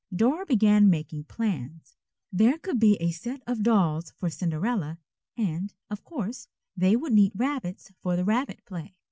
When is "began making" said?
0.47-1.25